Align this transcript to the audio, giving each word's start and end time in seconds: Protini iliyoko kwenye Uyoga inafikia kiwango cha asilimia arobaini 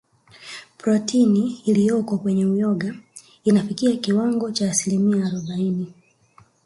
Protini 0.77 1.61
iliyoko 1.65 2.17
kwenye 2.17 2.45
Uyoga 2.45 2.95
inafikia 3.43 3.95
kiwango 3.97 4.51
cha 4.51 4.69
asilimia 4.71 5.25
arobaini 5.25 5.93